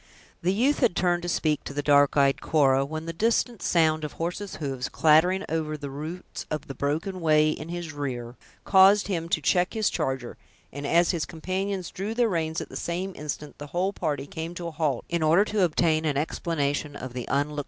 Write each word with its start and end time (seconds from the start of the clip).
The 0.41 0.51
youth 0.51 0.79
had 0.79 0.95
turned 0.95 1.21
to 1.21 1.29
speak 1.29 1.63
to 1.65 1.75
the 1.75 1.83
dark 1.83 2.17
eyed 2.17 2.41
Cora, 2.41 2.83
when 2.83 3.05
the 3.05 3.13
distant 3.13 3.61
sound 3.61 4.03
of 4.03 4.13
horses 4.13 4.55
hoofs, 4.55 4.89
clattering 4.89 5.45
over 5.47 5.77
the 5.77 5.91
roots 5.91 6.43
of 6.49 6.65
the 6.65 6.73
broken 6.73 7.21
way 7.21 7.51
in 7.51 7.69
his 7.69 7.93
rear, 7.93 8.35
caused 8.63 9.05
him 9.09 9.29
to 9.29 9.39
check 9.39 9.73
his 9.75 9.91
charger; 9.91 10.37
and, 10.73 10.87
as 10.87 11.11
his 11.11 11.27
companions 11.27 11.91
drew 11.91 12.15
their 12.15 12.29
reins 12.29 12.59
at 12.61 12.69
the 12.69 12.75
same 12.75 13.13
instant, 13.15 13.59
the 13.59 13.67
whole 13.67 13.93
party 13.93 14.25
came 14.25 14.55
to 14.55 14.65
a 14.65 14.71
halt, 14.71 15.05
in 15.07 15.21
order 15.21 15.45
to 15.45 15.61
obtain 15.63 16.03
an 16.03 16.17
explanation 16.17 16.95
of 16.95 17.13
the 17.13 17.25
unlooked 17.25 17.29
for 17.29 17.41
interruption. 17.45 17.59